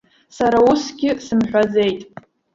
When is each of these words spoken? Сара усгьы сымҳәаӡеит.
Сара 0.37 0.59
усгьы 0.69 1.11
сымҳәаӡеит. 1.25 1.99